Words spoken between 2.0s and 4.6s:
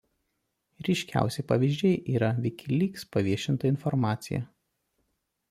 yra WikiLeaks paviešinta informacija.